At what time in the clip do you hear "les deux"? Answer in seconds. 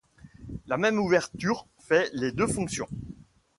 2.13-2.47